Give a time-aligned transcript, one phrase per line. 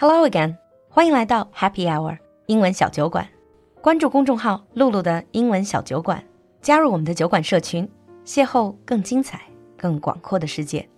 [0.00, 0.56] Hello again，
[0.88, 3.26] 欢迎来到 Happy Hour 英文小酒馆。
[3.82, 6.22] 关注公众号“璐璐的英文小酒馆”，
[6.62, 7.90] 加入我们的酒馆社群，
[8.24, 9.40] 邂逅更精彩、
[9.76, 10.88] 更广阔的世界。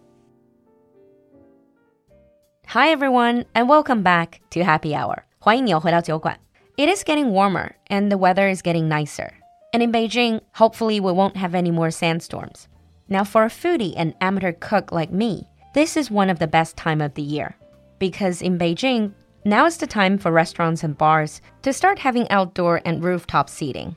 [2.67, 6.39] Hi everyone, and welcome back to Happy Hour，欢迎你又回到酒馆。
[6.77, 9.31] It is getting warmer, and the weather is getting nicer.
[9.73, 12.65] And in Beijing, hopefully, we won't have any more sandstorms.
[13.07, 16.77] Now, for a foodie and amateur cook like me, this is one of the best
[16.77, 17.57] time of the year
[18.01, 19.13] because in Beijing,
[19.45, 23.95] now is the time for restaurants and bars to start having outdoor and rooftop seating.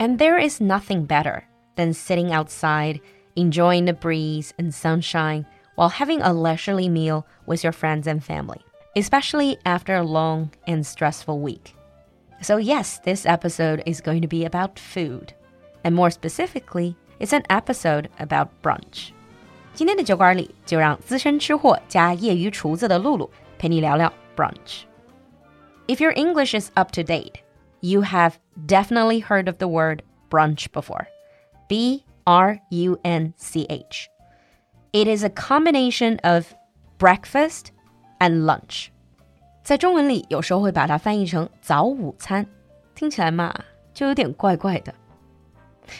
[0.00, 1.44] And there is nothing better
[1.76, 3.00] than sitting outside,
[3.36, 8.64] enjoying the breeze and sunshine while having a leisurely meal with your friends and family,
[8.96, 11.74] especially after a long and stressful week.
[12.42, 15.34] So, yes, this episode is going to be about food.
[15.82, 19.13] And more specifically, it's an episode about brunch.
[19.74, 23.28] 今天的酒馆里，就让资深吃货加业余厨子的璐璐
[23.58, 24.84] 陪你聊聊 brunch。
[25.88, 27.40] If your English is up to date,
[27.80, 28.34] you have
[28.68, 31.06] definitely heard of the word brunch before.
[31.68, 34.08] B R U N C H.
[34.92, 36.54] It is a combination of
[37.00, 37.72] breakfast
[38.20, 38.90] and lunch.
[39.64, 42.46] 在中文里，有时候会把它翻译成早午餐，
[42.94, 43.52] 听起来嘛
[43.92, 44.94] 就有点怪怪的。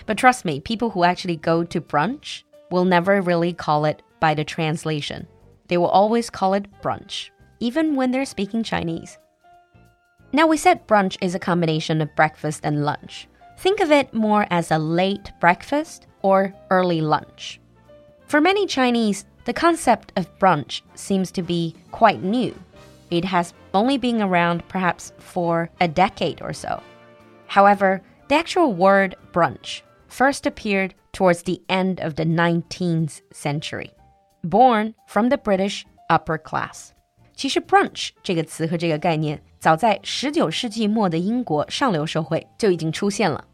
[0.07, 2.43] But trust me, people who actually go to brunch
[2.75, 5.28] will never really call it by the translation.
[5.69, 7.30] They will always call it brunch,
[7.61, 9.17] even when they're speaking Chinese.
[10.33, 13.28] Now, we said brunch is a combination of breakfast and lunch.
[13.58, 17.61] Think of it more as a late breakfast or early lunch.
[18.27, 22.52] For many Chinese, the concept of brunch seems to be quite new.
[23.12, 26.83] It has only been around perhaps for a decade or so.
[27.47, 33.92] However, the actual word brunch first appeared towards the end of the 19th century,
[34.44, 36.92] born from the British upper class.
[37.36, 43.45] 其实 brunch 这个词和这个概念，早在19世纪末的英国上流社会就已经出现了。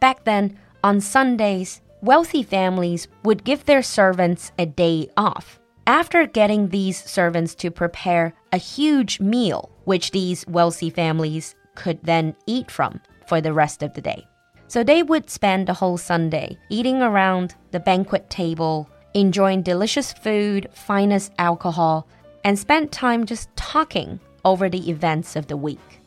[0.00, 6.70] Back then, on Sundays, wealthy families would give their servants a day off after getting
[6.70, 13.00] these servants to prepare a huge meal, which these wealthy families could then eat from
[13.26, 14.26] for the rest of the day.
[14.75, 20.67] So they would spend the whole Sunday eating around the banquet table, enjoying delicious food,
[20.73, 22.09] finest alcohol,
[22.43, 26.01] and spend time just talking over the events of the week.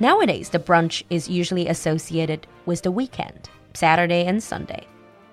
[0.00, 4.86] Nowadays, the brunch is usually associated with the weekend, Saturday and Sunday.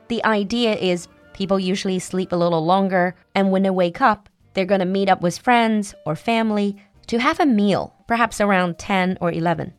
[0.09, 4.65] The idea is people usually sleep a little longer, and when they wake up, they're
[4.65, 6.75] going to meet up with friends or family
[7.07, 9.73] to have a meal, perhaps around 10 or 11.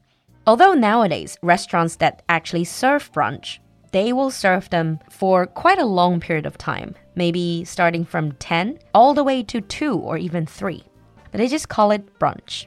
[0.46, 3.58] Although nowadays, restaurants that actually serve brunch,
[3.90, 8.78] they will serve them for quite a long period of time, maybe starting from 10
[8.94, 10.84] all the way to 2 or even 3.
[11.32, 12.66] But They just call it brunch.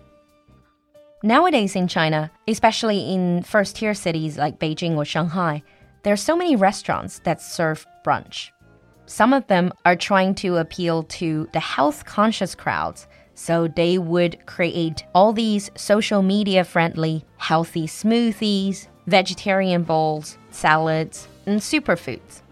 [1.23, 5.63] Nowadays in China, especially in first tier cities like Beijing or Shanghai,
[6.03, 8.51] there are so many restaurants that serve brunch.
[9.05, 13.07] Some of them are trying to appeal to the health conscious crowds
[13.38, 21.60] so they would create all these social media friendly, healthy smoothies, vegetarian bowls, salads, and
[21.60, 22.42] superfoods.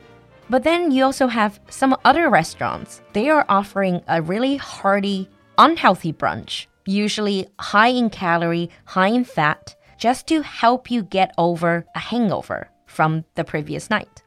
[0.51, 3.01] But then you also have some other restaurants.
[3.13, 9.77] They are offering a really hearty, unhealthy brunch, usually high in calorie, high in fat,
[9.99, 14.23] just to help you get over a hangover from the previous night.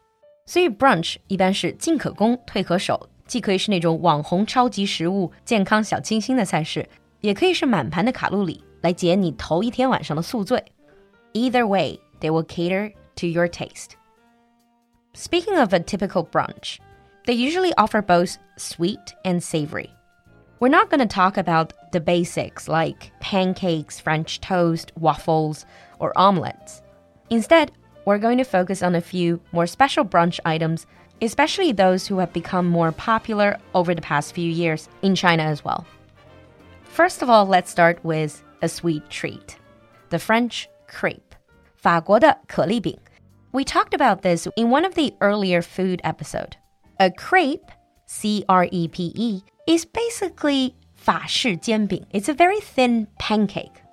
[0.48, 6.88] 所以 brunch 一般是进可攻，退可守， 既可以是那种网红超级食物、健康小清新的菜式，
[7.22, 10.64] 也可以是满盘的卡路里来解你头一天晚上的宿醉。
[11.34, 13.92] Either way, they will cater to your taste.
[15.14, 16.78] Speaking of a typical brunch,
[17.26, 19.90] they usually offer both sweet and savory.
[20.60, 25.66] We're not going to talk about the basics like pancakes, French toast, waffles,
[26.00, 26.82] or omelets.
[27.30, 27.72] Instead,
[28.06, 30.86] we're going to focus on a few more special brunch items
[31.22, 35.64] especially those who have become more popular over the past few years in China as
[35.64, 35.86] well.
[36.84, 39.58] First of all, let's start with a sweet treat
[40.10, 41.36] the French crepe.
[41.76, 42.98] 法国的可丽饼.
[43.52, 46.58] We talked about this in one of the earlier food episode.
[47.00, 47.72] A crepe,
[48.06, 52.06] C R E P E, is basically 法式煎饼.
[52.12, 53.84] It's a very thin pancake.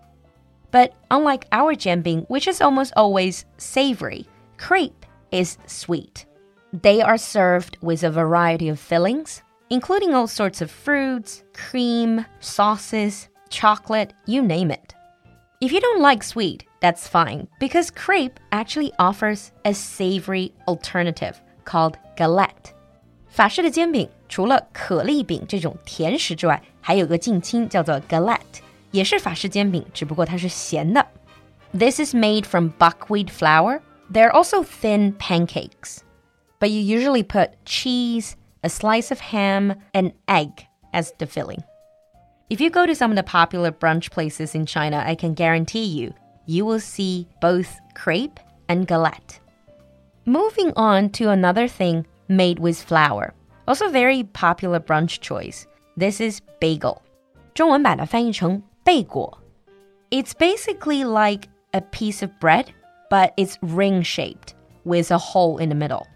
[0.71, 4.27] But unlike our 煎饼, which is almost always savory,
[4.59, 6.25] crepe is sweet.
[6.73, 13.29] They are served with a variety of fillings, including all sorts of fruits, cream, sauces,
[13.51, 14.95] chocolate, you name it.
[15.61, 21.97] If you don't like sweet, that's fine, because crepe actually offers a savory alternative called
[22.17, 22.73] galette.
[23.29, 28.61] 法式的煎饼除了可丽饼这种甜食之外，还有个近亲叫做 galette，
[28.91, 31.07] 也是法式煎饼，只不过它是咸的。
[31.73, 33.81] This is made from buckwheat flour.
[34.13, 35.99] They're also thin pancakes.
[36.59, 41.63] But you usually put cheese, a slice of ham, and egg as the filling.
[42.51, 45.85] If you go to some of the popular brunch places in China, I can guarantee
[45.85, 46.13] you,
[46.47, 48.39] you will see both crepe
[48.69, 49.41] and galette.
[50.27, 53.35] Moving on to another thing made with flour.
[53.67, 55.67] Also very popular brunch choice.
[55.97, 57.03] This is bagel.
[57.55, 59.39] 中文版的翻译成贝果.
[60.11, 62.67] It's basically like a piece of bread,
[63.11, 64.55] but it's ring shaped
[64.85, 66.07] with a hole in the middle.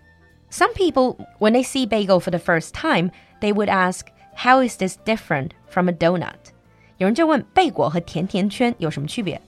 [0.50, 3.10] Some people, when they see bagel for the first time,
[3.40, 6.52] they would ask, How is this different from a donut?
[6.98, 9.40] 有人就问贝果和甜甜圈有什么区别?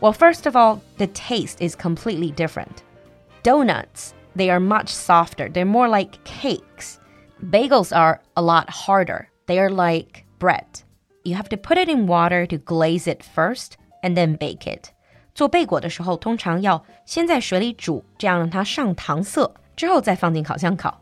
[0.00, 2.82] Well, first of all, the taste is completely different.
[3.42, 5.48] Donuts, they are much softer.
[5.48, 6.98] They're more like cakes.
[7.42, 9.28] Bagels are a lot harder.
[9.46, 10.82] They are like bread.
[11.24, 14.92] You have to put it in water to glaze it first and then bake it.
[15.38, 21.00] 做贝果的时候，通常要先在水里煮，这样让它上糖色，之后再放进烤箱烤。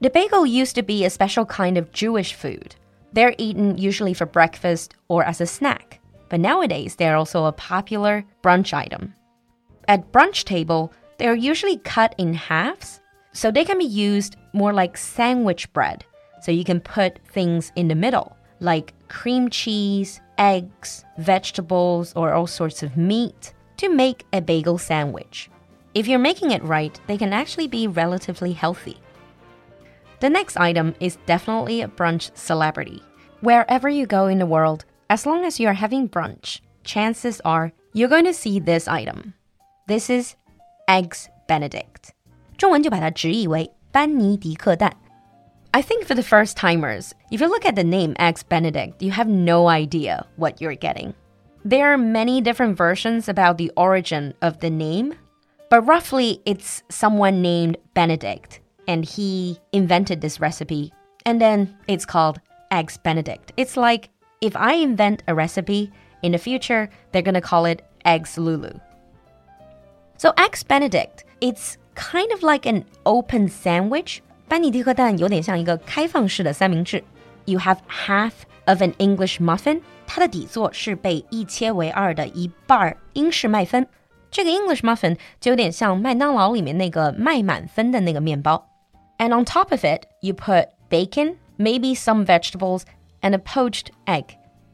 [0.00, 2.72] The bagel used to be a special kind of Jewish food.
[3.12, 5.98] They're eaten usually for breakfast or as a snack,
[6.28, 9.14] but nowadays they're also a popular brunch item.
[9.86, 13.00] At brunch table, they're usually cut in halves,
[13.32, 16.04] so they can be used more like sandwich bread.
[16.42, 22.46] So you can put things in the middle, like cream cheese, eggs, vegetables, or all
[22.46, 25.50] sorts of meat to make a bagel sandwich.
[25.94, 28.98] If you're making it right, they can actually be relatively healthy.
[30.20, 33.02] The next item is definitely a brunch celebrity.
[33.40, 38.08] Wherever you go in the world, as long as you're having brunch, chances are you're
[38.08, 39.34] going to see this item.
[39.86, 40.34] This is
[40.88, 42.12] Eggs Benedict.
[42.56, 44.96] 中文就把它直译为班尼迪克蛋。
[45.73, 49.11] I think for the first timers, if you look at the name Eggs Benedict, you
[49.11, 51.13] have no idea what you're getting.
[51.65, 55.15] There are many different versions about the origin of the name,
[55.69, 60.93] but roughly it's someone named Benedict and he invented this recipe.
[61.25, 63.53] And then it's called Eggs Benedict.
[63.57, 64.09] It's like
[64.41, 65.91] if I invent a recipe,
[66.23, 68.71] in the future, they're gonna call it Eggs Lulu.
[70.17, 74.23] So, Eggs Benedict, it's kind of like an open sandwich.
[74.48, 77.02] 班尼迪克蛋有点像一个开放式的三明治.
[77.44, 78.32] You have half
[78.66, 79.80] of an English muffin.
[80.06, 83.86] 它的底座是被一切为二的一半英式麦芬。
[84.30, 88.68] 这个 English muffin 就有点像麦当劳里面那个麦满分的那个面包。
[89.18, 92.82] and on top of it, you put bacon, maybe some vegetables,
[93.20, 94.24] and a poached egg.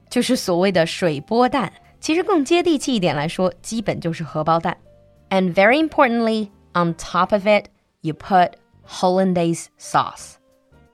[0.09, 1.73] 就是所谓的水波蛋。
[2.01, 4.77] 其实更接地气一点来说，基本就是荷包蛋。
[5.31, 7.71] And very importantly, on top of it,
[8.03, 8.51] you put
[8.89, 10.39] hollandaise sauce.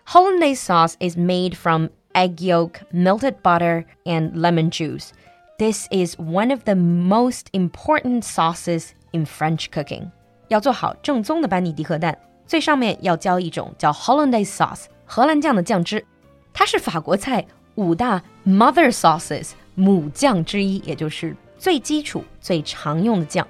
[0.04, 5.12] Hollandaise sauce is made from egg yolk, melted butter, and lemon juice.
[5.58, 10.10] This is one of the most important sauces in French cooking.
[10.48, 12.16] 要做好正宗的班尼迪克蛋，
[12.46, 16.04] 最上面要浇一种叫 Hollandaise sauce 荷兰酱的酱汁，
[16.52, 17.46] 它是法国菜
[17.76, 23.46] 五大 mother sauces 母酱之一，也就是最基础、最常用的酱。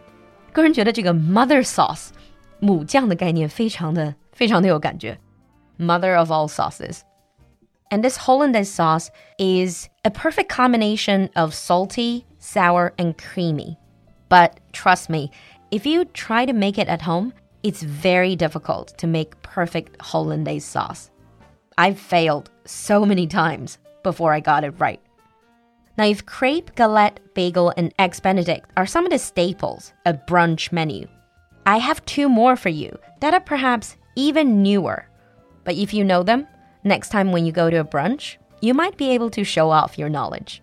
[0.52, 2.08] 个人觉得这个 mother sauce
[2.58, 5.18] 母酱的概念非常的 非常的有感觉，
[5.78, 13.76] mother of all sauces。And this Hollandaise sauce is a perfect combination of salty, sour, and creamy.
[14.28, 15.30] But trust me,
[15.72, 20.64] if you try to make it at home, it's very difficult to make perfect hollandaise
[20.64, 21.10] sauce.
[21.76, 25.00] I've failed so many times before I got it right.
[25.98, 30.72] Now, if crepe, galette, bagel, and eggs benedict are some of the staples of brunch
[30.72, 31.06] menu,
[31.66, 35.06] I have two more for you that are perhaps even newer.
[35.64, 36.46] But if you know them,
[36.84, 39.98] next time when you go to a brunch, you might be able to show off
[39.98, 40.62] your knowledge.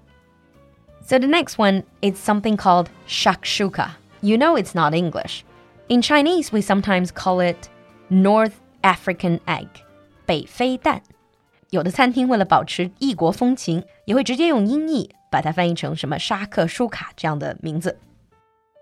[1.06, 3.92] So the next one is something called shakshuka.
[4.22, 5.44] You know it's not English.
[5.90, 7.70] In Chinese, we sometimes call it
[8.10, 9.68] North African egg,
[10.26, 11.02] 北非蛋。
[11.70, 18.00] 有的餐厅为了保持异国风情，也会直接用音译把它翻译成什么沙克舒卡这样的名字。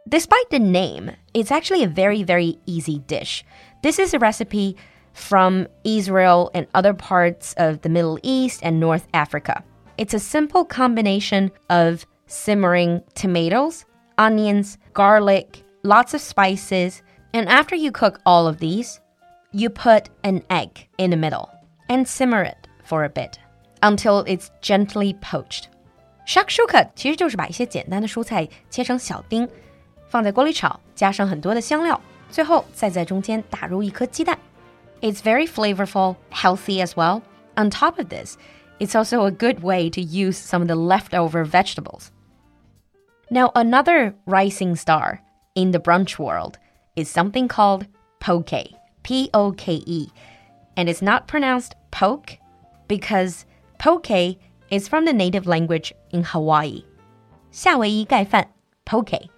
[0.09, 3.41] Despite the name, it's actually a very, very easy dish.
[3.81, 4.75] This is a recipe
[5.13, 9.63] from Israel and other parts of the Middle East and North Africa.
[9.97, 13.85] It's a simple combination of simmering tomatoes,
[14.17, 17.01] onions, garlic, lots of spices,
[17.33, 18.99] and after you cook all of these,
[19.51, 21.49] you put an egg in the middle
[21.87, 23.39] and simmer it for a bit
[23.81, 25.69] until it's gently poached.
[26.27, 29.47] Shakshuka 其实就是把一些简单的蔬菜切成小丁，
[30.07, 34.37] 放在锅里炒，加上很多的香料， 最后再在中间打入一颗鸡蛋。
[35.01, 37.21] It's very flavorful, healthy as well.
[37.55, 38.37] On top of this,
[38.79, 42.11] it's also a good way to use some of the leftover vegetables.
[43.29, 45.21] Now, another rising star
[45.55, 46.57] in the brunch world
[46.95, 47.87] is something called
[48.19, 48.69] poke,
[49.03, 50.09] P O K E.
[50.77, 52.37] And it's not pronounced poke
[52.87, 53.45] because
[53.79, 54.37] poke
[54.69, 56.83] is from the native language in Hawaii.
[57.51, 58.47] 夏威夷盖饭
[58.85, 59.29] poke.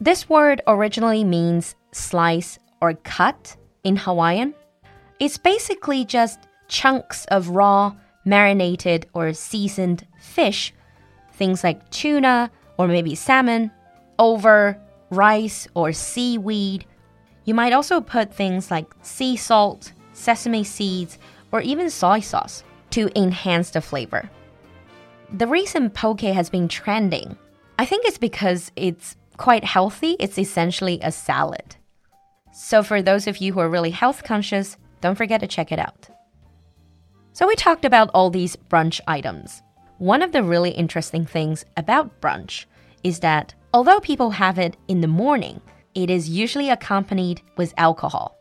[0.00, 4.53] This word originally means slice or cut in Hawaiian.
[5.19, 10.73] It's basically just chunks of raw, marinated, or seasoned fish,
[11.33, 13.71] things like tuna or maybe salmon,
[14.17, 14.79] over
[15.09, 16.85] rice or seaweed.
[17.45, 21.17] You might also put things like sea salt, sesame seeds,
[21.51, 24.29] or even soy sauce to enhance the flavor.
[25.33, 27.37] The reason poke has been trending,
[27.79, 30.17] I think it's because it's quite healthy.
[30.19, 31.77] It's essentially a salad.
[32.51, 35.79] So, for those of you who are really health conscious, don't forget to check it
[35.79, 36.09] out.
[37.33, 39.61] So, we talked about all these brunch items.
[39.97, 42.65] One of the really interesting things about brunch
[43.03, 45.61] is that although people have it in the morning,
[45.93, 48.35] it is usually accompanied with alcohol.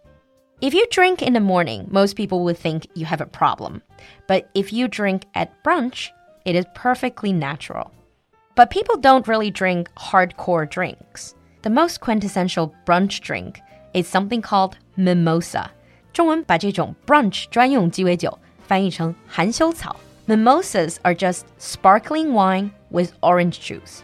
[0.60, 3.82] If you drink in the morning, most people would think you have a problem.
[4.26, 6.10] But if you drink at brunch,
[6.44, 7.92] it is perfectly natural.
[8.56, 11.36] But people don't really drink hardcore drinks.
[11.62, 13.60] The most quintessential brunch drink
[13.93, 15.69] is something called mimosa.
[16.11, 19.95] 中文把这种 brunch 专用鸡尾酒翻译成含羞草。
[20.25, 24.03] Mimosas are just sparkling wine with orange juice.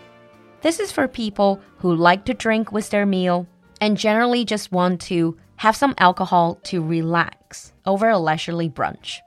[0.61, 3.45] This is for people who like to drink with their meal
[3.79, 9.19] and generally just want to have some alcohol to relax over a leisurely brunch.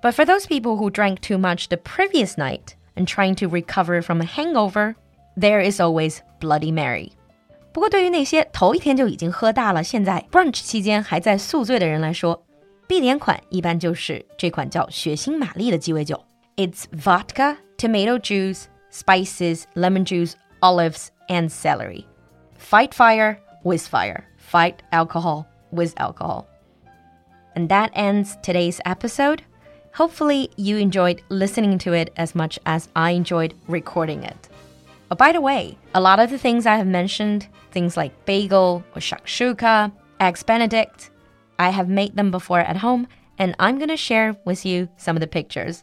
[0.00, 4.00] But for those people who drank too much the previous night and trying to recover
[4.00, 4.94] from a hangover,
[5.36, 7.12] there is always Bloody Mary.
[7.72, 12.44] 不过，对于那些头一天就已经喝大了，现在 brunch 期间还在宿醉的人来说，
[12.86, 16.24] 必点款一般就是这款叫“血腥玛丽”的鸡尾酒。
[16.56, 22.06] It's vodka, tomato juice, spices, lemon juice, olives, and celery.
[22.58, 24.24] Fight fire with fire.
[24.50, 26.46] Fight alcohol with alcohol.
[27.54, 29.42] And that ends today's episode.
[29.94, 34.48] Hopefully, you enjoyed listening to it as much as I enjoyed recording it.
[35.09, 38.83] Oh, by the way, a lot of the things I have mentioned, things like bagel
[38.95, 41.11] or shakshuka, eggs benedict,
[41.57, 43.07] I have made them before at home,
[43.37, 45.81] and I'm gonna share with you some of the pictures.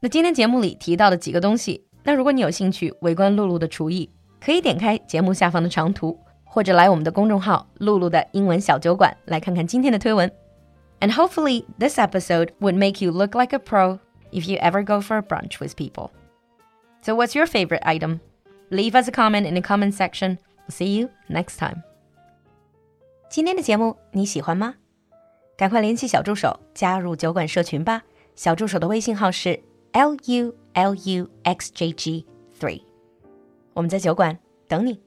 [0.00, 10.30] 那今天节目里提到的几个东西，那如果你有兴趣围观璐璐的厨艺，可以点开节目下方的长图，或者来我们的公众号“璐璐的英文小酒馆”来看看今天的推文。
[11.00, 13.98] And hopefully this episode would make you look like a pro
[14.32, 16.10] if you ever go for a brunch with people.
[17.02, 18.20] So what's your favorite item?
[18.70, 20.38] Leave us a comment in the comment section.
[20.68, 21.82] See you next time.
[23.30, 24.74] 今天的节目你喜欢吗？
[25.56, 28.02] 赶快联系小助手加入酒馆社群吧。
[28.34, 29.58] 小助手的微信号是
[29.92, 32.26] l u l u x j g
[32.58, 32.82] three。
[33.72, 35.05] 我们在酒馆等你。